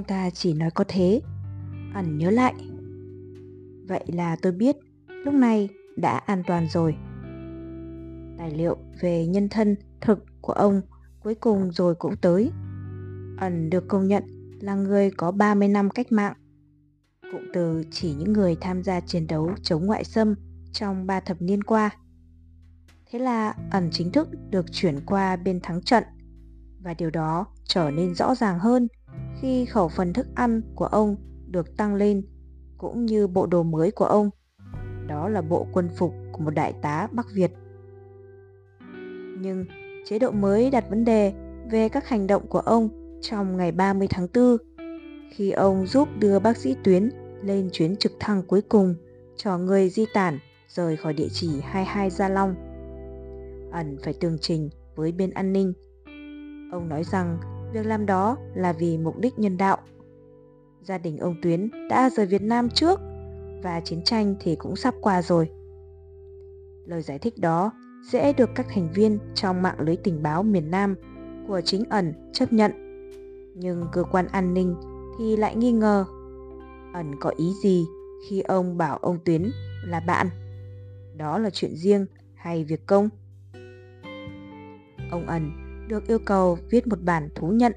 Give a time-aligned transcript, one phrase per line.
[0.00, 1.20] Ông ta chỉ nói có thế.
[1.94, 2.54] Ẩn nhớ lại.
[3.88, 4.76] Vậy là tôi biết,
[5.08, 6.96] lúc này đã an toàn rồi.
[8.38, 10.82] Tài liệu về nhân thân thực của ông
[11.22, 12.50] cuối cùng rồi cũng tới.
[13.38, 14.22] Ẩn được công nhận
[14.60, 16.34] là người có 30 năm cách mạng.
[17.32, 20.34] Cụm từ chỉ những người tham gia chiến đấu chống ngoại xâm
[20.72, 21.90] trong 3 thập niên qua.
[23.10, 26.04] Thế là ẩn chính thức được chuyển qua bên thắng trận
[26.82, 28.88] và điều đó trở nên rõ ràng hơn
[29.40, 31.16] khi khẩu phần thức ăn của ông
[31.50, 32.22] được tăng lên,
[32.78, 34.30] cũng như bộ đồ mới của ông.
[35.06, 37.52] Đó là bộ quân phục của một đại tá Bắc Việt.
[39.40, 39.64] Nhưng
[40.06, 41.32] chế độ mới đặt vấn đề
[41.70, 42.88] về các hành động của ông
[43.22, 44.56] trong ngày 30 tháng 4
[45.30, 47.10] khi ông giúp đưa bác sĩ Tuyến
[47.42, 48.94] lên chuyến trực thăng cuối cùng
[49.36, 52.54] cho người di tản rời khỏi địa chỉ 22 Gia Long.
[53.72, 55.72] Ẩn phải tường trình với bên an ninh.
[56.72, 57.38] Ông nói rằng
[57.72, 59.78] việc làm đó là vì mục đích nhân đạo.
[60.82, 63.00] Gia đình ông Tuyến đã rời Việt Nam trước
[63.62, 65.50] và chiến tranh thì cũng sắp qua rồi.
[66.86, 67.72] Lời giải thích đó
[68.10, 70.94] dễ được các thành viên trong mạng lưới tình báo miền Nam
[71.48, 72.72] của chính ẩn chấp nhận.
[73.54, 74.74] Nhưng cơ quan an ninh
[75.18, 76.04] thì lại nghi ngờ.
[76.94, 77.86] Ẩn có ý gì
[78.28, 79.50] khi ông bảo ông Tuyến
[79.84, 80.26] là bạn?
[81.16, 83.08] Đó là chuyện riêng hay việc công?
[85.10, 85.59] Ông ẩn
[85.90, 87.72] được yêu cầu viết một bản thú nhận,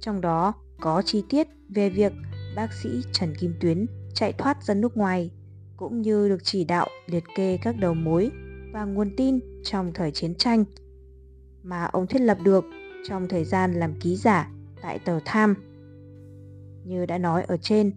[0.00, 2.12] trong đó có chi tiết về việc
[2.56, 5.30] bác sĩ Trần Kim Tuyến chạy thoát ra nước ngoài,
[5.76, 8.30] cũng như được chỉ đạo liệt kê các đầu mối
[8.72, 10.64] và nguồn tin trong thời chiến tranh.
[11.62, 12.64] Mà ông thiết lập được
[13.08, 14.50] trong thời gian làm ký giả
[14.82, 15.54] tại tờ Tham.
[16.84, 17.92] Như đã nói ở trên,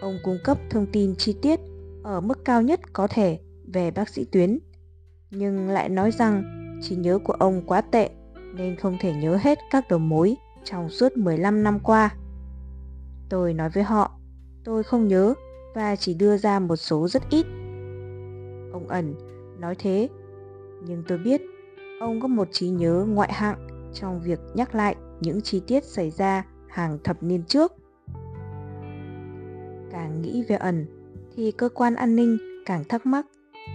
[0.00, 1.60] ông cung cấp thông tin chi tiết
[2.02, 3.38] ở mức cao nhất có thể
[3.72, 4.58] về bác sĩ Tuyến,
[5.30, 6.44] nhưng lại nói rằng
[6.82, 8.10] trí nhớ của ông quá tệ
[8.56, 12.14] nên không thể nhớ hết các đầu mối trong suốt 15 năm qua.
[13.28, 14.10] Tôi nói với họ,
[14.64, 15.34] tôi không nhớ
[15.74, 17.46] và chỉ đưa ra một số rất ít.
[18.72, 19.14] Ông ẩn
[19.60, 20.08] nói thế,
[20.86, 21.42] nhưng tôi biết
[22.00, 26.10] ông có một trí nhớ ngoại hạng trong việc nhắc lại những chi tiết xảy
[26.10, 27.72] ra hàng thập niên trước.
[29.90, 30.86] Càng nghĩ về ẩn
[31.36, 33.26] thì cơ quan an ninh càng thắc mắc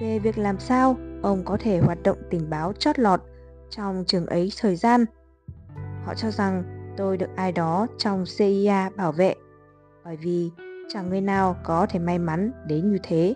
[0.01, 3.21] về việc làm sao ông có thể hoạt động tình báo chót lọt
[3.69, 5.05] trong trường ấy thời gian.
[6.05, 6.63] Họ cho rằng
[6.97, 9.35] tôi được ai đó trong CIA bảo vệ
[10.05, 10.51] bởi vì
[10.87, 13.35] chẳng người nào có thể may mắn đến như thế.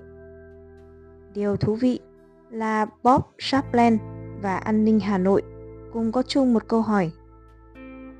[1.33, 1.99] Điều thú vị
[2.49, 3.99] là Bob Shapland
[4.41, 5.43] và An ninh Hà Nội
[5.93, 7.11] cùng có chung một câu hỏi.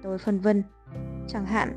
[0.03, 0.63] Tôi phân vân,
[1.27, 1.73] chẳng hạn,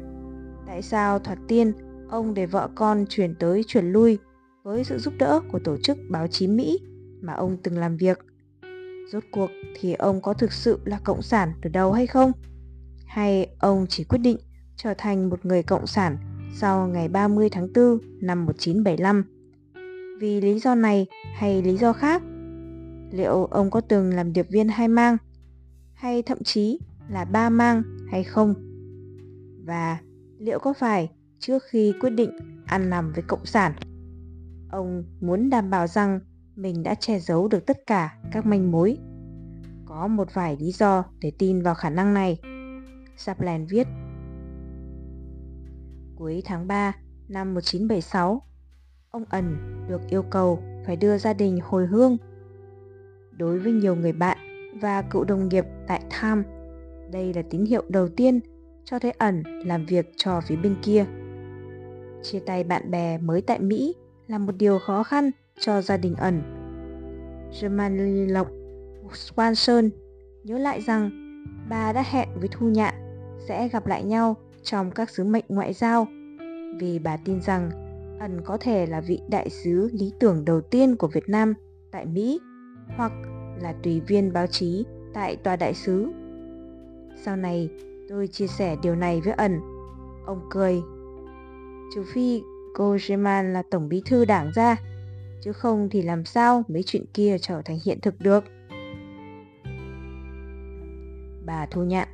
[0.66, 1.72] tại sao thoạt tiên
[2.08, 4.18] ông để vợ con chuyển tới chuyển lui
[4.62, 6.80] với sự giúp đỡ của tổ chức báo chí Mỹ
[7.20, 8.18] mà ông từng làm việc.
[9.12, 12.32] Rốt cuộc thì ông có thực sự là cộng sản từ đầu hay không?
[13.06, 14.38] Hay ông chỉ quyết định
[14.76, 16.16] trở thành một người cộng sản
[16.54, 19.24] sau ngày 30 tháng 4 năm 1975?
[20.20, 22.22] Vì lý do này hay lý do khác?
[23.10, 25.16] Liệu ông có từng làm điệp viên hai mang?
[25.94, 26.78] Hay thậm chí
[27.08, 28.54] là ba mang hay không?
[29.64, 29.98] Và
[30.38, 32.30] liệu có phải trước khi quyết định
[32.66, 33.72] ăn nằm với cộng sản,
[34.70, 36.20] ông muốn đảm bảo rằng
[36.56, 38.98] mình đã che giấu được tất cả các manh mối.
[39.86, 42.40] Có một vài lý do để tin vào khả năng này.
[43.16, 43.86] Saplan viết
[46.16, 46.92] Cuối tháng 3
[47.28, 48.42] năm 1976,
[49.10, 49.56] ông ẩn
[49.88, 52.16] được yêu cầu phải đưa gia đình hồi hương.
[53.30, 54.38] Đối với nhiều người bạn
[54.80, 56.42] và cựu đồng nghiệp tại Tham,
[57.12, 58.40] đây là tín hiệu đầu tiên
[58.84, 61.04] cho thấy ẩn làm việc cho phía bên kia.
[62.22, 63.94] Chia tay bạn bè mới tại Mỹ
[64.26, 65.30] là một điều khó khăn
[65.60, 66.42] cho gia đình ẩn.
[67.60, 68.48] German Lộc
[69.12, 69.90] Swanson
[70.44, 71.10] nhớ lại rằng
[71.68, 72.94] bà đã hẹn với Thu Nhạn
[73.48, 76.06] sẽ gặp lại nhau trong các sứ mệnh ngoại giao
[76.78, 77.70] vì bà tin rằng
[78.20, 81.54] ẩn có thể là vị đại sứ lý tưởng đầu tiên của Việt Nam
[81.90, 82.40] tại Mỹ
[82.96, 83.12] hoặc
[83.60, 84.84] là tùy viên báo chí
[85.14, 86.08] tại tòa đại sứ.
[87.22, 87.70] Sau này,
[88.08, 89.60] tôi chia sẻ điều này với ẩn.
[90.26, 90.82] Ông cười.
[91.94, 92.42] Trừ phi
[92.74, 94.76] cô German là tổng bí thư đảng ra,
[95.40, 98.44] chứ không thì làm sao mấy chuyện kia trở thành hiện thực được.
[101.46, 102.08] Bà Thu Nhạn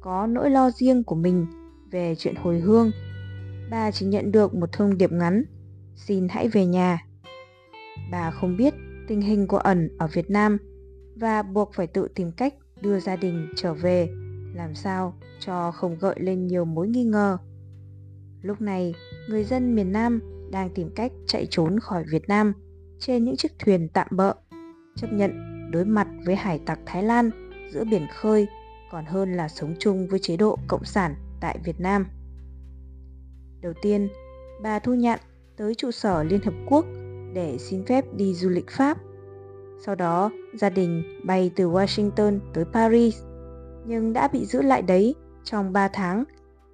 [0.00, 1.46] có nỗi lo riêng của mình
[1.90, 2.90] về chuyện hồi hương.
[3.70, 5.44] Bà chỉ nhận được một thông điệp ngắn,
[5.96, 6.98] xin hãy về nhà.
[8.10, 8.74] Bà không biết
[9.08, 10.58] tình hình của ẩn ở Việt Nam
[11.16, 14.08] và buộc phải tự tìm cách đưa gia đình trở về
[14.54, 17.38] làm sao cho không gợi lên nhiều mối nghi ngờ.
[18.42, 18.94] Lúc này,
[19.28, 20.20] người dân miền Nam
[20.50, 22.52] đang tìm cách chạy trốn khỏi Việt Nam
[22.98, 24.32] trên những chiếc thuyền tạm bỡ
[24.96, 25.32] chấp nhận
[25.70, 27.30] đối mặt với hải tặc Thái Lan
[27.72, 28.46] giữa biển khơi
[28.90, 32.06] còn hơn là sống chung với chế độ cộng sản tại Việt Nam.
[33.60, 34.08] Đầu tiên,
[34.62, 35.18] bà Thu Nhạn
[35.56, 36.86] tới trụ sở Liên Hợp Quốc
[37.34, 38.98] để xin phép đi du lịch Pháp.
[39.84, 43.22] Sau đó, gia đình bay từ Washington tới Paris,
[43.86, 45.14] nhưng đã bị giữ lại đấy
[45.44, 46.24] trong 3 tháng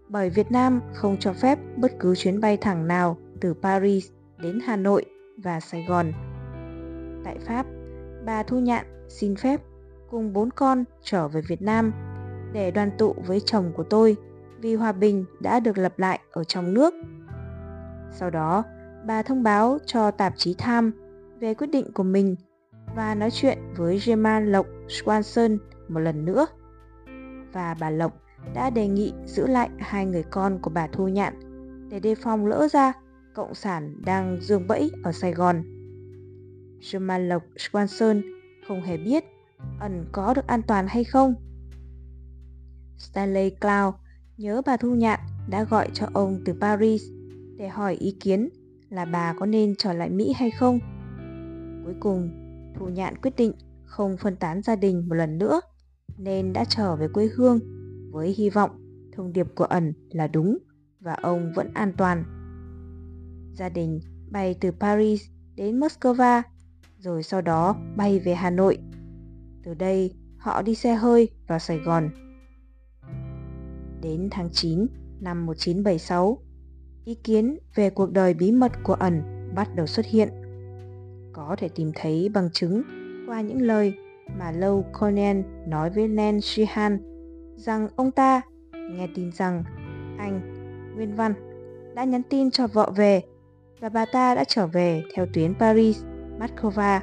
[0.09, 4.61] bởi Việt Nam không cho phép bất cứ chuyến bay thẳng nào từ Paris đến
[4.67, 5.05] Hà Nội
[5.43, 6.13] và Sài Gòn.
[7.25, 7.67] Tại Pháp,
[8.27, 9.61] bà Thu Nhạn xin phép
[10.11, 11.93] cùng bốn con trở về Việt Nam
[12.53, 14.17] để đoàn tụ với chồng của tôi
[14.59, 16.95] vì hòa bình đã được lập lại ở trong nước.
[18.11, 18.63] Sau đó,
[19.07, 20.91] bà thông báo cho tạp chí Time
[21.41, 22.37] về quyết định của mình
[22.97, 25.59] và nói chuyện với Gemma Lộc Swanson
[25.89, 26.47] một lần nữa.
[27.53, 28.13] Và bà Lộc
[28.55, 31.35] đã đề nghị giữ lại hai người con của bà Thu Nhạn
[31.91, 32.93] để đề phòng lỡ ra
[33.35, 35.63] Cộng sản đang dương bẫy ở Sài Gòn.
[36.81, 38.23] Jamal Lộc Swanson
[38.69, 39.25] không hề biết
[39.81, 41.35] ẩn có được an toàn hay không.
[42.99, 43.95] Stanley Cloud
[44.37, 47.03] nhớ bà Thu Nhạn đã gọi cho ông từ Paris
[47.57, 48.49] để hỏi ý kiến
[48.89, 50.79] là bà có nên trở lại Mỹ hay không.
[51.85, 52.31] Cuối cùng,
[52.75, 53.53] Thu Nhạn quyết định
[53.85, 55.61] không phân tán gia đình một lần nữa
[56.19, 57.59] nên đã trở về quê hương
[58.11, 58.71] với hy vọng
[59.13, 60.59] thông điệp của ẩn là đúng
[61.01, 62.25] và ông vẫn an toàn.
[63.55, 65.23] Gia đình bay từ Paris
[65.57, 66.43] đến Moscow
[66.99, 68.79] rồi sau đó bay về Hà Nội.
[69.65, 72.11] Từ đây họ đi xe hơi vào Sài Gòn.
[74.03, 74.87] Đến tháng 9
[75.21, 76.39] năm 1976,
[77.05, 79.23] ý kiến về cuộc đời bí mật của ẩn
[79.55, 80.29] bắt đầu xuất hiện.
[81.33, 82.83] Có thể tìm thấy bằng chứng
[83.27, 83.95] qua những lời
[84.39, 86.99] mà Lâu Cornell nói với Len Sheehan
[87.57, 88.41] rằng ông ta
[88.73, 89.65] nghe tin rằng
[90.19, 90.41] anh,
[90.97, 91.35] Nguyên Văn,
[91.95, 93.23] đã nhắn tin cho vợ về
[93.85, 96.03] và bà ta đã trở về theo tuyến Paris,
[96.39, 97.01] Moscow,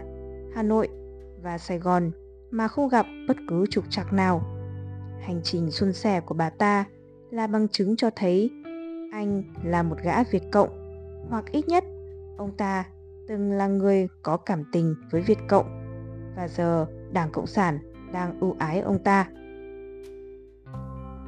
[0.55, 0.87] Hà Nội
[1.43, 2.11] và Sài Gòn
[2.51, 4.41] mà không gặp bất cứ trục trặc nào.
[5.21, 6.85] Hành trình xuân sẻ của bà ta
[7.31, 8.49] là bằng chứng cho thấy
[9.11, 10.69] anh là một gã Việt Cộng
[11.29, 11.83] hoặc ít nhất
[12.37, 12.85] ông ta
[13.27, 15.65] từng là người có cảm tình với Việt Cộng
[16.35, 17.79] và giờ Đảng Cộng sản
[18.13, 19.27] đang ưu ái ông ta.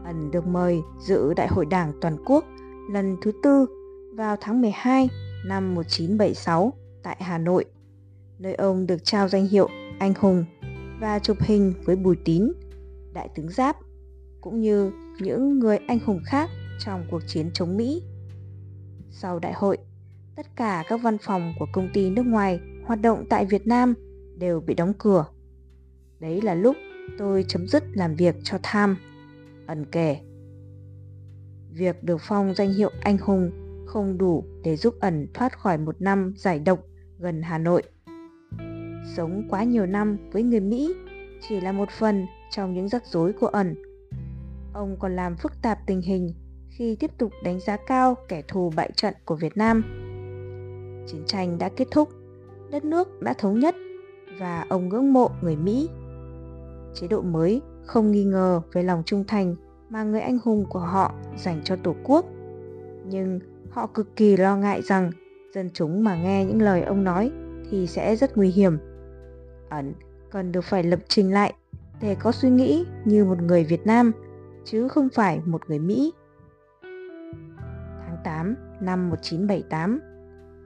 [0.05, 2.45] Ẩn được mời dự Đại hội Đảng Toàn quốc
[2.91, 3.65] lần thứ tư
[4.15, 5.09] vào tháng 12
[5.45, 6.73] năm 1976
[7.03, 7.65] tại Hà Nội,
[8.39, 9.69] nơi ông được trao danh hiệu
[9.99, 10.45] Anh Hùng
[10.99, 12.51] và chụp hình với Bùi Tín,
[13.13, 13.77] Đại tướng Giáp,
[14.41, 16.49] cũng như những người anh hùng khác
[16.79, 18.03] trong cuộc chiến chống Mỹ.
[19.11, 19.77] Sau đại hội,
[20.35, 23.93] tất cả các văn phòng của công ty nước ngoài hoạt động tại Việt Nam
[24.37, 25.25] đều bị đóng cửa.
[26.19, 26.75] Đấy là lúc
[27.17, 28.97] tôi chấm dứt làm việc cho Tham,
[29.67, 30.17] ẩn kể.
[31.71, 33.51] Việc được phong danh hiệu anh hùng
[33.93, 36.79] không đủ để giúp ẩn thoát khỏi một năm giải độc
[37.19, 37.83] gần Hà Nội.
[39.15, 40.93] Sống quá nhiều năm với người Mỹ
[41.47, 43.75] chỉ là một phần trong những rắc rối của ẩn.
[44.73, 46.33] Ông còn làm phức tạp tình hình
[46.69, 49.81] khi tiếp tục đánh giá cao kẻ thù bại trận của Việt Nam.
[51.07, 52.09] Chiến tranh đã kết thúc,
[52.71, 53.75] đất nước đã thống nhất
[54.39, 55.89] và ông ngưỡng mộ người Mỹ.
[56.93, 59.55] Chế độ mới không nghi ngờ về lòng trung thành
[59.89, 62.25] mà người anh hùng của họ dành cho Tổ quốc.
[63.05, 63.39] Nhưng
[63.73, 65.11] họ cực kỳ lo ngại rằng
[65.53, 67.31] dân chúng mà nghe những lời ông nói
[67.69, 68.77] thì sẽ rất nguy hiểm.
[69.69, 69.93] Ẩn
[70.31, 71.53] cần được phải lập trình lại
[72.01, 74.11] để có suy nghĩ như một người Việt Nam
[74.65, 76.13] chứ không phải một người Mỹ.
[77.99, 79.99] Tháng 8 năm 1978,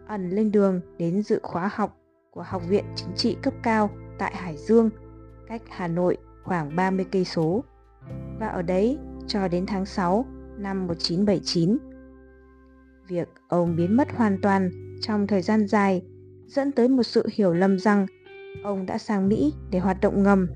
[0.07, 1.97] ẩn lên đường đến dự khóa học
[2.31, 4.89] của Học viện Chính trị cấp cao tại Hải Dương,
[5.47, 7.63] cách Hà Nội khoảng 30 cây số.
[8.39, 10.25] Và ở đấy cho đến tháng 6
[10.57, 11.77] năm 1979.
[13.07, 14.71] Việc ông biến mất hoàn toàn
[15.01, 16.01] trong thời gian dài
[16.47, 18.05] dẫn tới một sự hiểu lầm rằng
[18.63, 20.47] ông đã sang Mỹ để hoạt động ngầm,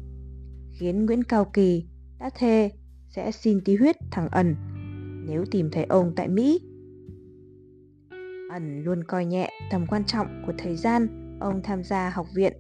[0.72, 1.86] khiến Nguyễn Cao Kỳ
[2.20, 2.72] đã thề
[3.10, 4.56] sẽ xin tí huyết thằng ẩn
[5.28, 6.60] nếu tìm thấy ông tại Mỹ.
[8.52, 11.08] Ẩn luôn coi nhẹ tầm quan trọng của thời gian
[11.40, 12.54] ông tham gia học viện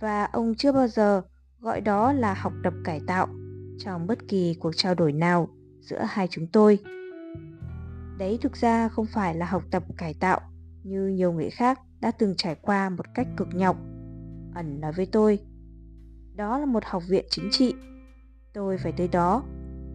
[0.00, 1.22] và ông chưa bao giờ
[1.60, 3.28] gọi đó là học tập cải tạo
[3.78, 5.48] trong bất kỳ cuộc trao đổi nào
[5.80, 6.78] giữa hai chúng tôi.
[8.20, 10.40] Đấy thực ra không phải là học tập cải tạo
[10.82, 13.76] như nhiều người khác đã từng trải qua một cách cực nhọc.
[14.54, 15.38] Ẩn nói với tôi,
[16.34, 17.74] đó là một học viện chính trị.
[18.52, 19.44] Tôi phải tới đó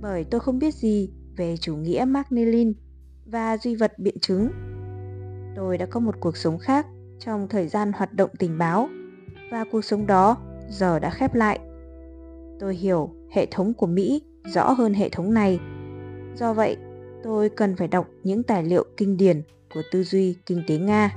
[0.02, 2.74] bởi tôi không biết gì về chủ nghĩa Mark Nilin
[3.26, 4.50] và duy vật biện chứng.
[5.56, 6.86] Tôi đã có một cuộc sống khác
[7.20, 8.90] trong thời gian hoạt động tình báo
[9.52, 10.38] và cuộc sống đó
[10.70, 11.60] giờ đã khép lại.
[12.60, 15.60] Tôi hiểu hệ thống của Mỹ rõ hơn hệ thống này.
[16.36, 16.78] Do vậy,
[17.24, 19.42] tôi cần phải đọc những tài liệu kinh điển
[19.74, 21.16] của tư duy kinh tế Nga.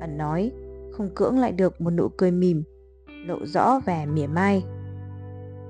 [0.00, 0.52] Ẩn nói,
[0.92, 2.62] không cưỡng lại được một nụ cười mỉm,
[3.26, 4.64] lộ rõ vẻ mỉa mai.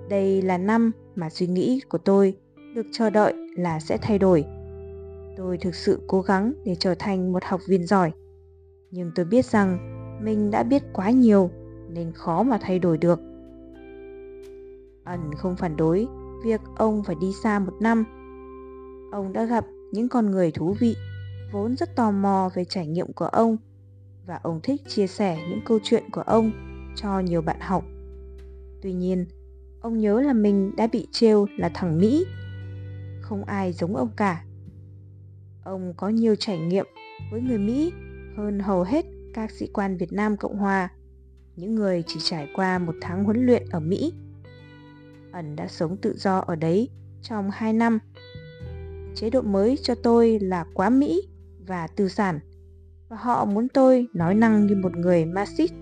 [0.09, 2.37] Đây là năm mà suy nghĩ của tôi
[2.75, 4.45] được chờ đợi là sẽ thay đổi.
[5.37, 8.13] Tôi thực sự cố gắng để trở thành một học viên giỏi.
[8.91, 9.79] Nhưng tôi biết rằng
[10.25, 11.51] mình đã biết quá nhiều
[11.89, 13.21] nên khó mà thay đổi được.
[15.05, 16.07] Ẩn không phản đối
[16.45, 18.05] việc ông phải đi xa một năm.
[19.11, 20.97] Ông đã gặp những con người thú vị,
[21.52, 23.57] vốn rất tò mò về trải nghiệm của ông
[24.26, 26.52] và ông thích chia sẻ những câu chuyện của ông
[26.97, 27.85] cho nhiều bạn học.
[28.83, 29.26] Tuy nhiên,
[29.81, 32.26] ông nhớ là mình đã bị trêu là thằng Mỹ.
[33.21, 34.45] Không ai giống ông cả.
[35.64, 36.87] Ông có nhiều trải nghiệm
[37.33, 37.93] với người Mỹ
[38.37, 40.88] hơn hầu hết các sĩ quan Việt Nam Cộng Hòa,
[41.57, 44.12] những người chỉ trải qua một tháng huấn luyện ở Mỹ.
[45.33, 46.88] Ẩn đã sống tự do ở đấy
[47.23, 47.99] trong 2 năm.
[49.14, 51.29] Chế độ mới cho tôi là quá Mỹ
[51.67, 52.40] và tư sản
[53.09, 55.73] và họ muốn tôi nói năng như một người Marxist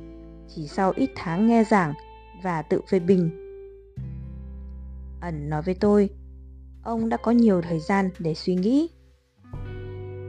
[0.49, 1.93] chỉ sau ít tháng nghe giảng
[2.43, 3.31] và tự phê bình.
[5.21, 6.11] Ẩn nói với tôi,
[6.83, 8.91] ông đã có nhiều thời gian để suy nghĩ.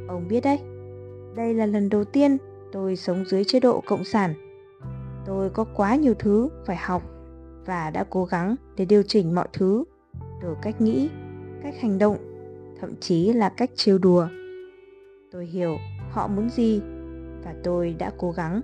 [0.08, 0.60] Ông biết đấy,
[1.36, 2.38] đây là lần đầu tiên
[2.72, 4.34] tôi sống dưới chế độ cộng sản.
[5.26, 7.04] Tôi có quá nhiều thứ phải học
[7.66, 9.84] và đã cố gắng để điều chỉnh mọi thứ
[10.42, 11.10] từ cách nghĩ,
[11.64, 12.18] cách hành động,
[12.82, 14.28] thậm chí là cách trêu đùa.
[15.32, 15.78] Tôi hiểu
[16.12, 16.82] họ muốn gì
[17.44, 18.62] và tôi đã cố gắng.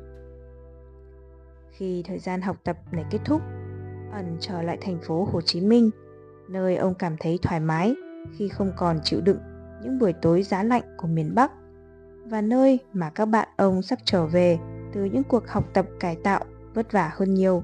[1.72, 3.42] Khi thời gian học tập này kết thúc,
[4.12, 5.90] ẩn trở lại thành phố Hồ Chí Minh,
[6.50, 7.96] nơi ông cảm thấy thoải mái
[8.38, 9.40] khi không còn chịu đựng
[9.84, 11.52] những buổi tối giá lạnh của miền Bắc
[12.26, 14.60] và nơi mà các bạn ông sắp trở về
[14.94, 17.64] từ những cuộc học tập cải tạo vất vả hơn nhiều.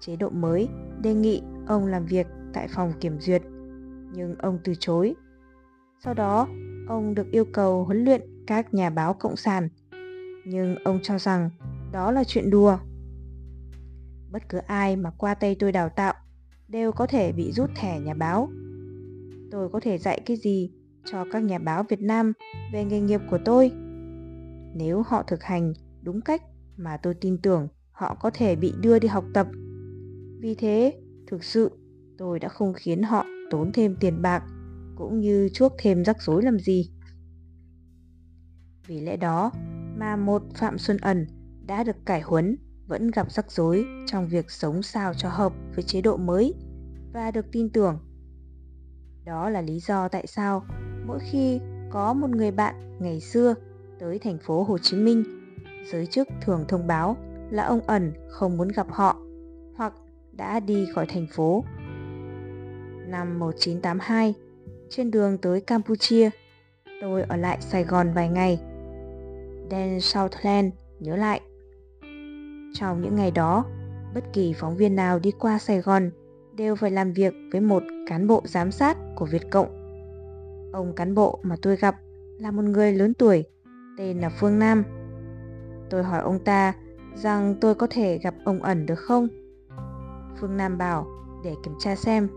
[0.00, 0.68] Chế độ mới
[1.02, 3.42] đề nghị ông làm việc tại phòng kiểm duyệt,
[4.14, 5.14] nhưng ông từ chối.
[6.04, 6.48] Sau đó,
[6.88, 9.68] ông được yêu cầu huấn luyện các nhà báo cộng sản,
[10.46, 11.50] nhưng ông cho rằng
[11.92, 12.78] đó là chuyện đùa.
[14.30, 16.14] Bất cứ ai mà qua tay tôi đào tạo
[16.68, 18.48] đều có thể bị rút thẻ nhà báo.
[19.50, 20.70] Tôi có thể dạy cái gì
[21.04, 22.32] cho các nhà báo Việt Nam
[22.72, 23.72] về nghề nghiệp của tôi?
[24.74, 26.42] Nếu họ thực hành đúng cách
[26.76, 29.46] mà tôi tin tưởng họ có thể bị đưa đi học tập.
[30.40, 31.70] Vì thế, thực sự
[32.18, 34.42] tôi đã không khiến họ tốn thêm tiền bạc
[34.96, 36.90] cũng như chuốc thêm rắc rối làm gì.
[38.86, 39.52] Vì lẽ đó
[39.96, 41.26] mà một Phạm Xuân Ẩn
[41.66, 42.56] đã được cải huấn
[42.86, 46.54] vẫn gặp rắc rối trong việc sống sao cho hợp với chế độ mới
[47.12, 47.98] và được tin tưởng.
[49.24, 50.64] Đó là lý do tại sao
[51.06, 53.54] mỗi khi có một người bạn ngày xưa
[53.98, 55.24] tới thành phố Hồ Chí Minh,
[55.92, 57.16] giới chức thường thông báo
[57.50, 59.16] là ông ẩn không muốn gặp họ
[59.76, 59.92] hoặc
[60.32, 61.64] đã đi khỏi thành phố.
[63.06, 64.34] Năm 1982,
[64.90, 66.30] trên đường tới Campuchia,
[67.00, 68.60] tôi ở lại Sài Gòn vài ngày.
[69.70, 71.40] Dan Southland nhớ lại.
[72.74, 73.64] Trong những ngày đó,
[74.14, 76.10] bất kỳ phóng viên nào đi qua Sài Gòn
[76.56, 79.68] đều phải làm việc với một cán bộ giám sát của Việt Cộng.
[80.72, 81.96] Ông cán bộ mà tôi gặp
[82.38, 83.44] là một người lớn tuổi,
[83.98, 84.84] tên là Phương Nam.
[85.90, 86.74] Tôi hỏi ông ta
[87.14, 89.28] rằng tôi có thể gặp ông ẩn được không?
[90.40, 91.06] Phương Nam bảo
[91.44, 92.28] để kiểm tra xem,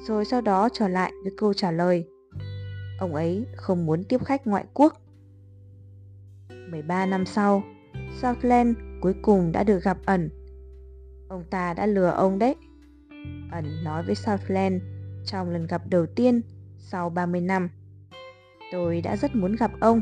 [0.00, 2.04] rồi sau đó trở lại với câu trả lời.
[2.98, 5.00] Ông ấy không muốn tiếp khách ngoại quốc.
[6.70, 7.62] 13 năm sau,
[8.20, 10.30] Southland cuối cùng đã được gặp ẩn.
[11.28, 12.54] Ông ta đã lừa ông đấy.
[13.52, 14.82] Ẩn nói với Southland
[15.26, 16.40] trong lần gặp đầu tiên
[16.78, 17.68] sau 30 năm.
[18.72, 20.00] Tôi đã rất muốn gặp ông.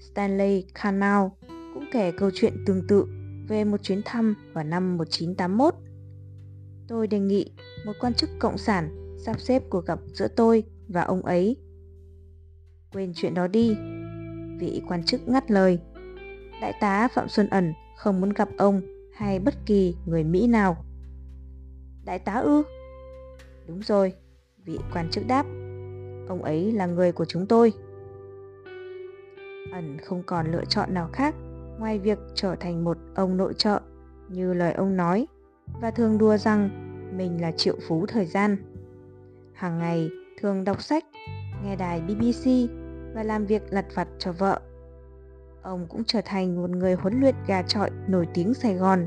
[0.00, 1.26] Stanley Canal
[1.74, 3.06] cũng kể câu chuyện tương tự
[3.48, 5.74] về một chuyến thăm vào năm 1981.
[6.92, 7.52] Tôi đề nghị
[7.84, 11.56] một quan chức cộng sản sắp xếp cuộc gặp giữa tôi và ông ấy.
[12.92, 13.76] Quên chuyện đó đi,
[14.58, 15.78] vị quan chức ngắt lời.
[16.60, 18.82] Đại tá Phạm Xuân Ẩn không muốn gặp ông
[19.14, 20.84] hay bất kỳ người Mỹ nào.
[22.04, 22.62] Đại tá ư?
[23.66, 24.12] Đúng rồi,
[24.64, 25.46] vị quan chức đáp.
[26.28, 27.72] Ông ấy là người của chúng tôi.
[29.72, 31.34] Ẩn không còn lựa chọn nào khác
[31.78, 33.80] ngoài việc trở thành một ông nội trợ
[34.28, 35.26] như lời ông nói
[35.80, 36.70] và thường đùa rằng
[37.16, 38.56] mình là triệu phú thời gian.
[39.52, 40.10] Hàng ngày
[40.40, 41.04] thường đọc sách,
[41.64, 42.70] nghe đài BBC
[43.14, 44.60] và làm việc lặt vặt cho vợ.
[45.62, 49.06] Ông cũng trở thành một người huấn luyện gà trọi nổi tiếng Sài Gòn,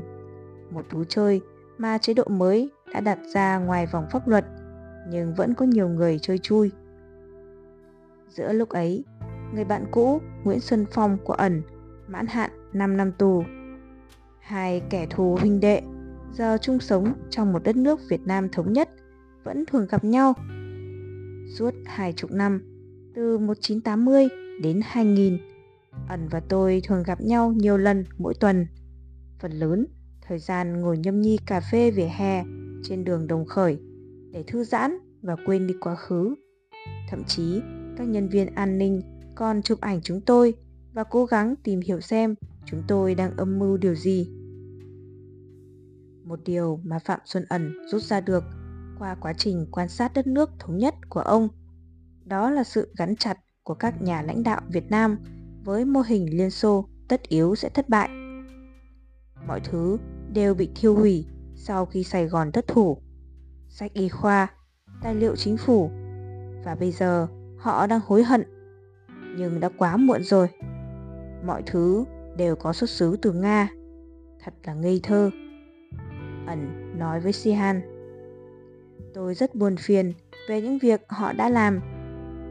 [0.70, 1.40] một thú chơi
[1.78, 4.44] mà chế độ mới đã đặt ra ngoài vòng pháp luật,
[5.10, 6.70] nhưng vẫn có nhiều người chơi chui.
[8.28, 9.04] Giữa lúc ấy,
[9.54, 11.62] người bạn cũ Nguyễn Xuân Phong của ẩn
[12.06, 13.44] mãn hạn 5 năm tù.
[14.40, 15.82] Hai kẻ thù huynh đệ
[16.36, 18.90] giờ chung sống trong một đất nước Việt Nam thống nhất
[19.44, 20.34] vẫn thường gặp nhau.
[21.58, 22.60] Suốt hai chục năm,
[23.14, 24.28] từ 1980
[24.62, 25.38] đến 2000,
[26.08, 28.66] Ẩn và tôi thường gặp nhau nhiều lần mỗi tuần.
[29.38, 29.86] Phần lớn,
[30.22, 32.44] thời gian ngồi nhâm nhi cà phê vỉa hè
[32.82, 33.78] trên đường Đồng Khởi
[34.32, 36.34] để thư giãn và quên đi quá khứ.
[37.10, 37.60] Thậm chí,
[37.96, 39.00] các nhân viên an ninh
[39.34, 40.54] còn chụp ảnh chúng tôi
[40.92, 44.30] và cố gắng tìm hiểu xem chúng tôi đang âm mưu điều gì.
[46.26, 48.44] Một điều mà Phạm Xuân Ẩn rút ra được
[48.98, 51.48] qua quá trình quan sát đất nước thống nhất của ông,
[52.24, 55.18] đó là sự gắn chặt của các nhà lãnh đạo Việt Nam
[55.64, 58.08] với mô hình Liên Xô tất yếu sẽ thất bại.
[59.46, 59.98] Mọi thứ
[60.32, 62.98] đều bị thiêu hủy sau khi Sài Gòn thất thủ.
[63.68, 64.46] Sách y khoa,
[65.02, 65.90] tài liệu chính phủ
[66.64, 67.26] và bây giờ
[67.58, 68.42] họ đang hối hận.
[69.36, 70.48] Nhưng đã quá muộn rồi.
[71.46, 72.04] Mọi thứ
[72.36, 73.68] đều có xuất xứ từ Nga.
[74.44, 75.30] Thật là ngây thơ.
[76.46, 77.80] Ẩn nói với Sihan.
[79.14, 80.12] Tôi rất buồn phiền
[80.48, 81.80] về những việc họ đã làm,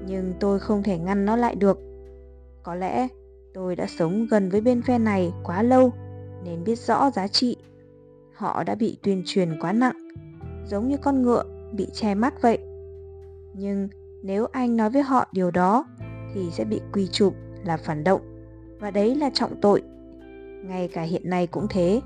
[0.07, 1.79] nhưng tôi không thể ngăn nó lại được.
[2.63, 3.07] Có lẽ
[3.53, 5.93] tôi đã sống gần với bên phe này quá lâu
[6.43, 7.57] nên biết rõ giá trị.
[8.33, 10.07] Họ đã bị tuyên truyền quá nặng,
[10.67, 12.57] giống như con ngựa bị che mắt vậy.
[13.53, 13.87] Nhưng
[14.23, 15.85] nếu anh nói với họ điều đó
[16.33, 17.33] thì sẽ bị quy chụp
[17.65, 18.21] là phản động
[18.79, 19.81] và đấy là trọng tội.
[20.63, 22.01] Ngay cả hiện nay cũng thế.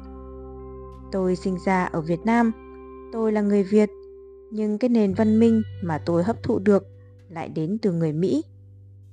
[1.12, 2.52] Tôi sinh ra ở Việt Nam,
[3.14, 3.90] tôi là người Việt,
[4.52, 6.84] nhưng cái nền văn minh mà tôi hấp thụ được
[7.30, 8.44] lại đến từ người Mỹ.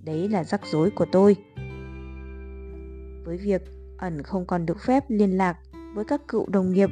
[0.00, 1.36] Đấy là rắc rối của tôi.
[3.24, 3.62] Với việc
[3.98, 5.58] ẩn không còn được phép liên lạc
[5.94, 6.90] với các cựu đồng nghiệp,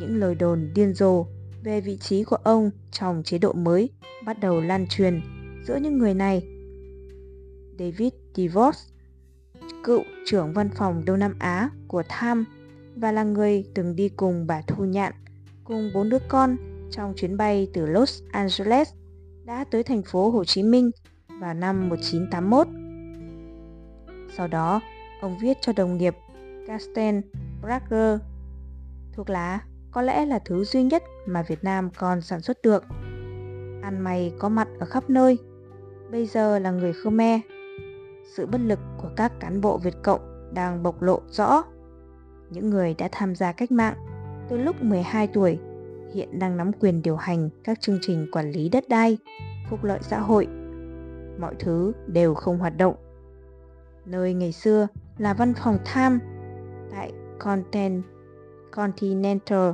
[0.00, 1.26] những lời đồn điên rồ
[1.64, 3.90] về vị trí của ông trong chế độ mới
[4.26, 5.20] bắt đầu lan truyền
[5.66, 6.48] giữa những người này.
[7.78, 8.88] David DeVos,
[9.84, 12.44] cựu trưởng văn phòng Đông Nam Á của Tham
[12.96, 15.12] và là người từng đi cùng bà Thu Nhạn
[15.64, 16.56] cùng bốn đứa con
[16.90, 18.88] trong chuyến bay từ Los Angeles
[19.44, 20.90] đã tới thành phố Hồ Chí Minh
[21.40, 22.66] vào năm 1981.
[24.36, 24.80] Sau đó,
[25.20, 26.14] ông viết cho đồng nghiệp
[26.66, 27.22] Casten
[27.62, 28.20] Brager
[29.12, 29.60] thuốc lá
[29.90, 32.84] có lẽ là thứ duy nhất mà Việt Nam còn sản xuất được.
[33.82, 35.38] Ăn mày có mặt ở khắp nơi,
[36.10, 37.40] bây giờ là người Khmer.
[38.36, 41.64] Sự bất lực của các cán bộ Việt Cộng đang bộc lộ rõ.
[42.50, 43.94] Những người đã tham gia cách mạng
[44.48, 45.58] từ lúc 12 tuổi
[46.14, 49.18] hiện đang nắm quyền điều hành các chương trình quản lý đất đai,
[49.70, 50.48] phúc lợi xã hội.
[51.38, 52.94] Mọi thứ đều không hoạt động.
[54.04, 56.18] Nơi ngày xưa là văn phòng tham
[56.90, 58.02] tại Content
[58.72, 59.70] Continental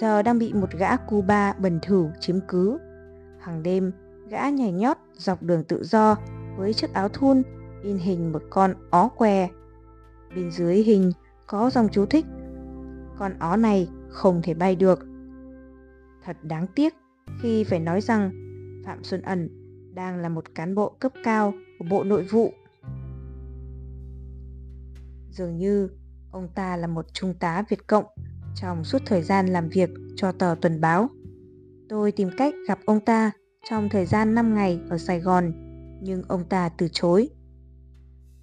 [0.00, 2.78] giờ đang bị một gã Cuba bẩn thỉu chiếm cứ.
[3.38, 3.92] Hàng đêm,
[4.28, 6.16] gã nhảy nhót dọc đường tự do
[6.56, 7.42] với chiếc áo thun
[7.82, 9.48] in hình một con ó què.
[10.34, 11.12] Bên dưới hình
[11.46, 12.26] có dòng chú thích.
[13.18, 15.06] Con ó này không thể bay được.
[16.24, 16.94] Thật đáng tiếc
[17.42, 18.30] khi phải nói rằng
[18.86, 19.48] Phạm Xuân Ẩn
[19.94, 22.52] đang là một cán bộ cấp cao của Bộ Nội vụ.
[25.30, 25.88] Dường như
[26.30, 28.04] ông ta là một trung tá Việt Cộng
[28.54, 31.08] trong suốt thời gian làm việc cho tờ tuần báo.
[31.88, 33.30] Tôi tìm cách gặp ông ta
[33.70, 35.52] trong thời gian 5 ngày ở Sài Gòn,
[36.02, 37.28] nhưng ông ta từ chối.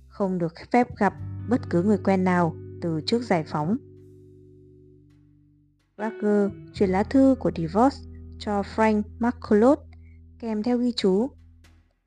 [0.08, 1.14] Không được phép gặp
[1.50, 3.78] bất cứ người quen nào từ trước giải phóng.
[5.98, 7.98] Barker chuyển lá thư của Divorce
[8.40, 9.80] cho Frank McCullough
[10.40, 11.30] kèm theo ghi chú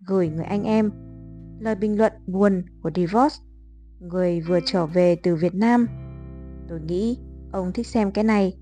[0.07, 0.91] gửi người anh em
[1.61, 3.37] lời bình luận buồn của Divorce
[4.01, 5.87] người vừa trở về từ Việt Nam.
[6.69, 7.19] Tôi nghĩ
[7.53, 8.59] ông thích xem cái này,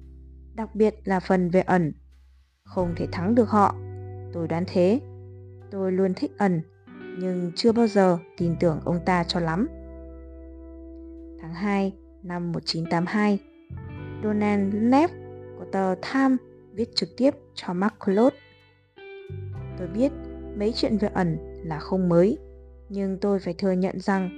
[0.55, 1.92] đặc biệt là phần về ẩn.
[2.64, 3.77] Không thể thắng được họ,
[4.33, 5.00] tôi đoán thế.
[5.70, 6.61] Tôi luôn thích ẩn,
[7.18, 9.68] nhưng chưa bao giờ tin tưởng ông ta cho lắm.
[11.40, 11.92] Tháng 2
[12.25, 13.39] năm 1982,
[14.25, 15.13] Donald Knapp
[15.59, 16.37] của tờ Time
[16.73, 18.37] viết trực tiếp cho Mark Claude.
[19.79, 20.13] Tôi biết
[20.59, 22.39] mấy chuyện về ẩn là không mới,
[22.89, 24.31] nhưng tôi phải thừa nhận rằng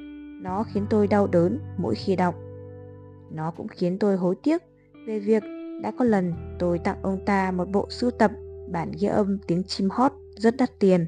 [0.43, 2.35] nó khiến tôi đau đớn mỗi khi đọc.
[3.31, 4.63] Nó cũng khiến tôi hối tiếc
[5.07, 5.43] về việc
[5.83, 8.31] đã có lần tôi tặng ông ta một bộ sưu tập
[8.71, 11.07] bản ghi âm tiếng chim hót rất đắt tiền.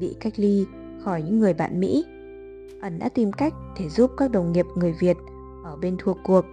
[0.00, 0.66] Bị cách ly
[1.04, 2.04] khỏi những người bạn Mỹ,
[2.84, 5.16] ẩn đã tìm cách để giúp các đồng nghiệp người Việt
[5.64, 6.44] ở bên thua cuộc.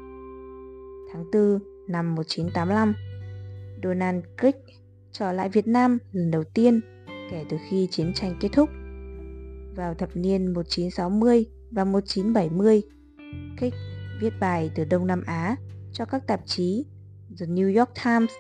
[1.13, 2.93] Tháng 4 năm 1985,
[3.83, 4.59] Donald Crick
[5.11, 6.81] trở lại Việt Nam lần đầu tiên
[7.31, 8.69] kể từ khi chiến tranh kết thúc.
[9.75, 12.81] Vào thập niên 1960 và 1970,
[13.59, 13.77] Crick
[14.21, 15.55] viết bài từ Đông Nam Á
[15.93, 16.85] cho các tạp chí
[17.39, 18.31] The New York Times,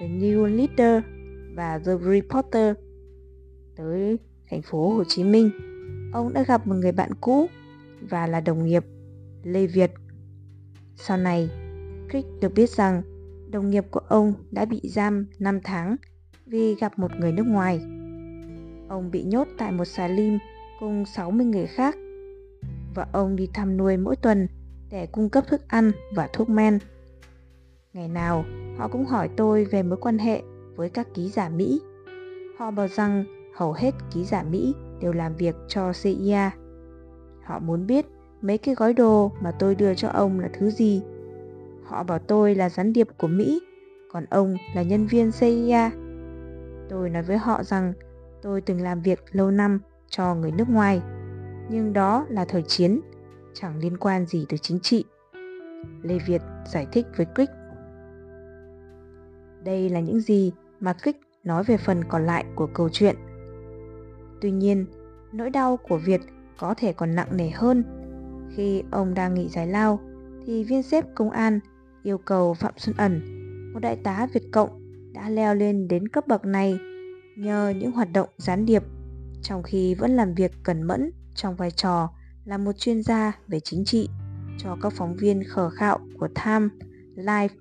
[0.00, 1.04] The New Leader
[1.56, 2.76] và The Reporter.
[3.76, 4.18] Tới
[4.50, 5.50] thành phố Hồ Chí Minh,
[6.12, 7.46] ông đã gặp một người bạn cũ
[8.00, 8.84] và là đồng nghiệp,
[9.42, 9.90] Lê Việt.
[10.96, 11.50] Sau này,
[12.10, 13.02] Crick được biết rằng
[13.50, 15.96] đồng nghiệp của ông đã bị giam 5 tháng
[16.46, 17.78] vì gặp một người nước ngoài.
[18.88, 20.38] Ông bị nhốt tại một xà lim
[20.80, 21.96] cùng 60 người khác
[22.94, 24.48] và ông đi thăm nuôi mỗi tuần
[24.90, 26.78] để cung cấp thức ăn và thuốc men.
[27.92, 28.44] Ngày nào,
[28.78, 30.42] họ cũng hỏi tôi về mối quan hệ
[30.76, 31.80] với các ký giả Mỹ.
[32.58, 33.24] Họ bảo rằng
[33.56, 36.50] hầu hết ký giả Mỹ đều làm việc cho CIA.
[37.44, 38.06] Họ muốn biết
[38.42, 41.02] mấy cái gói đồ mà tôi đưa cho ông là thứ gì.
[41.84, 43.60] Họ bảo tôi là gián điệp của Mỹ,
[44.12, 45.90] còn ông là nhân viên CIA.
[46.88, 47.92] Tôi nói với họ rằng
[48.42, 51.02] tôi từng làm việc lâu năm cho người nước ngoài,
[51.70, 53.00] nhưng đó là thời chiến,
[53.54, 55.04] chẳng liên quan gì tới chính trị.
[56.02, 57.52] Lê Việt giải thích với Quick.
[59.64, 63.16] Đây là những gì mà Quick nói về phần còn lại của câu chuyện.
[64.42, 64.86] Tuy nhiên,
[65.32, 66.20] nỗi đau của Việt
[66.58, 67.84] có thể còn nặng nề hơn.
[68.56, 70.00] Khi ông đang nghỉ giải lao,
[70.46, 71.60] thì viên xếp công an
[72.02, 73.22] yêu cầu Phạm Xuân Ẩn,
[73.72, 74.70] một đại tá Việt Cộng
[75.12, 76.78] đã leo lên đến cấp bậc này
[77.36, 78.82] nhờ những hoạt động gián điệp,
[79.42, 82.10] trong khi vẫn làm việc cẩn mẫn trong vai trò
[82.44, 84.08] là một chuyên gia về chính trị
[84.58, 86.68] cho các phóng viên khờ khạo của Time
[87.16, 87.54] Live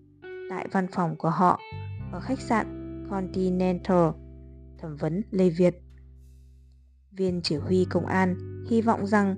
[0.49, 1.59] tại văn phòng của họ
[2.11, 2.67] ở khách sạn
[3.09, 4.09] Continental,
[4.77, 5.81] thẩm vấn Lê Việt.
[7.17, 8.35] Viên chỉ huy công an
[8.69, 9.35] hy vọng rằng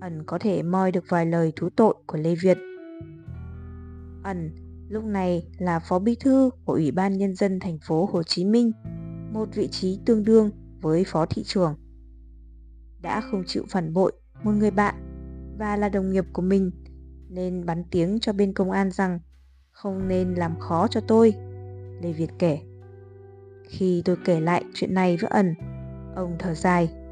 [0.00, 2.58] ẩn có thể moi được vài lời thú tội của Lê Việt.
[4.22, 4.50] Ẩn
[4.88, 8.44] lúc này là phó bí thư của Ủy ban Nhân dân thành phố Hồ Chí
[8.44, 8.72] Minh,
[9.32, 11.74] một vị trí tương đương với phó thị trưởng.
[13.02, 14.94] Đã không chịu phản bội một người bạn
[15.58, 16.70] và là đồng nghiệp của mình
[17.28, 19.20] nên bắn tiếng cho bên công an rằng
[19.70, 21.34] không nên làm khó cho tôi,
[22.02, 22.58] Lê Việt kể.
[23.68, 25.54] Khi tôi kể lại chuyện này với ẩn,
[26.14, 27.03] ông thở dài.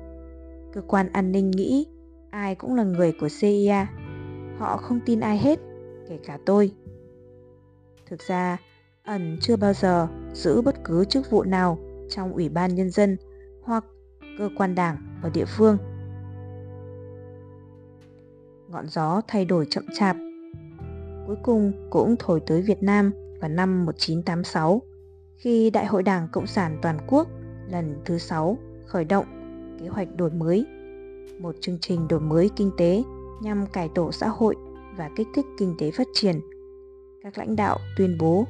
[0.72, 1.86] Cơ quan an ninh nghĩ
[2.30, 3.86] ai cũng là người của CIA.
[4.58, 5.58] Họ không tin ai hết,
[6.08, 6.72] kể cả tôi.
[8.06, 8.56] Thực ra,
[9.02, 11.78] ẩn chưa bao giờ giữ bất cứ chức vụ nào
[12.10, 13.16] trong Ủy ban Nhân dân
[13.62, 13.84] hoặc
[14.38, 15.78] cơ quan đảng ở địa phương.
[18.68, 20.16] Ngọn gió thay đổi chậm chạp.
[21.26, 24.82] Cuối cùng cũng thổi tới Việt Nam vào năm 1986
[25.36, 27.28] khi Đại hội Đảng Cộng sản Toàn quốc
[27.68, 29.41] lần thứ 6 khởi động
[29.80, 30.66] kế hoạch đổi mới,
[31.40, 33.02] một chương trình đổi mới kinh tế
[33.42, 34.54] nhằm cải tổ xã hội
[34.96, 36.40] và kích thích kinh tế phát triển.
[37.22, 38.46] Các lãnh đạo tuyên bố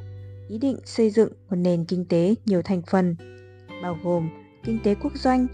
[0.48, 3.16] ý định xây dựng một nền kinh tế nhiều thành phần,
[3.82, 4.28] bao gồm
[4.64, 5.46] kinh tế quốc doanh,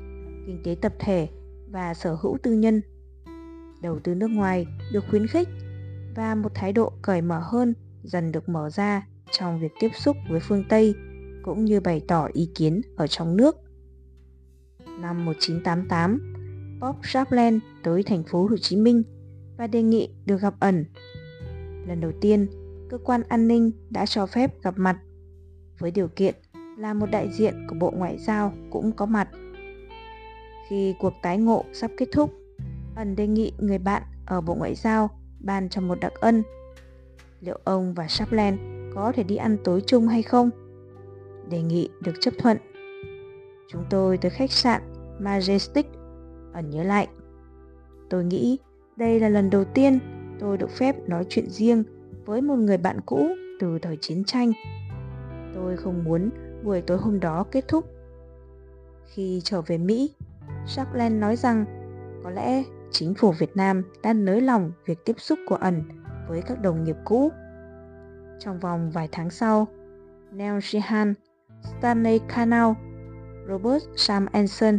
[0.47, 1.29] kinh tế tập thể
[1.71, 2.83] và sở hữu tư nhân.
[3.83, 5.49] Đầu tư nước ngoài được khuyến khích
[6.17, 10.17] và một thái độ cởi mở hơn dần được mở ra trong việc tiếp xúc
[10.31, 10.95] với phương Tây
[11.43, 13.57] cũng như bày tỏ ý kiến ở trong nước.
[15.01, 19.03] Năm 1988, Bob Chaplin tới thành phố Hồ Chí Minh
[19.57, 20.85] và đề nghị được gặp ẩn.
[21.87, 22.47] Lần đầu tiên,
[22.91, 24.99] cơ quan an ninh đã cho phép gặp mặt
[25.79, 26.35] với điều kiện
[26.79, 29.29] là một đại diện của Bộ Ngoại giao cũng có mặt.
[30.69, 32.35] Khi cuộc tái ngộ sắp kết thúc,
[32.97, 36.43] ẩn đề nghị người bạn ở Bộ Ngoại giao ban cho một đặc ân.
[37.41, 38.57] Liệu ông và Chaplin
[38.95, 40.51] có thể đi ăn tối chung hay không?
[41.51, 42.57] đề nghị được chấp thuận.
[43.73, 44.83] Chúng tôi tới khách sạn
[45.21, 45.85] Majestic,
[46.53, 47.09] ẩn nhớ lại.
[48.11, 48.59] Tôi nghĩ
[48.97, 49.99] đây là lần đầu tiên
[50.39, 51.85] tôi được phép nói chuyện riêng
[52.25, 53.29] với một người bạn cũ
[53.61, 54.53] từ thời chiến tranh.
[55.55, 56.31] Tôi không muốn
[56.65, 57.85] buổi tối hôm đó kết thúc.
[59.07, 60.15] Khi trở về Mỹ,
[60.67, 61.65] Jacqueline nói rằng
[62.25, 65.83] có lẽ chính phủ Việt Nam đã nới lỏng việc tiếp xúc của ẩn
[66.29, 67.31] với các đồng nghiệp cũ.
[68.39, 69.67] Trong vòng vài tháng sau,
[70.33, 71.15] Neil Sheehan
[71.63, 72.73] Stanley Canal,
[73.49, 74.79] Robert Sam Anson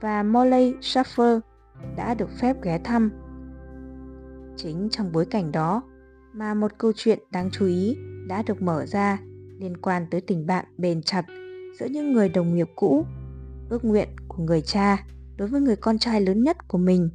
[0.00, 1.40] và Molly Schaffer
[1.96, 3.10] đã được phép ghé thăm.
[4.56, 5.82] Chính trong bối cảnh đó
[6.32, 7.96] mà một câu chuyện đáng chú ý
[8.28, 9.18] đã được mở ra
[9.58, 11.26] liên quan tới tình bạn bền chặt
[11.78, 13.04] giữa những người đồng nghiệp cũ,
[13.70, 17.10] ước nguyện của người cha đối với người con trai lớn nhất của mình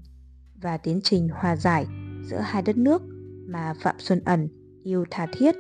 [0.62, 1.88] và tiến trình hòa giải
[2.23, 3.01] giữa hai đất nước
[3.47, 4.47] mà Phạm Xuân Ẩn
[4.84, 5.56] yêu tha thiết